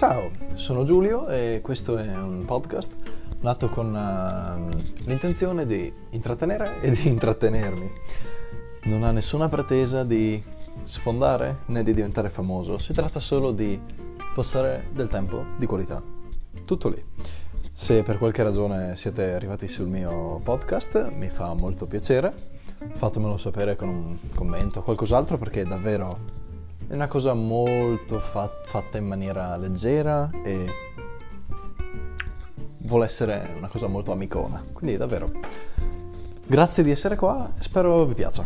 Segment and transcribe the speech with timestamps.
[0.00, 2.90] Ciao, sono Giulio e questo è un podcast
[3.40, 7.90] nato con uh, l'intenzione di intrattenere e di intrattenermi.
[8.84, 10.42] Non ha nessuna pretesa di
[10.84, 13.78] sfondare né di diventare famoso, si tratta solo di
[14.34, 16.02] passare del tempo di qualità.
[16.64, 17.04] Tutto lì.
[17.70, 22.32] Se per qualche ragione siete arrivati sul mio podcast, mi fa molto piacere.
[22.94, 26.39] Fatemelo sapere con un commento o qualcos'altro perché davvero
[26.88, 30.66] è una cosa molto fa- fatta in maniera leggera e
[32.78, 34.62] vuole essere una cosa molto amicona.
[34.72, 35.30] Quindi davvero
[36.46, 38.42] grazie di essere qua, spero vi piaccia.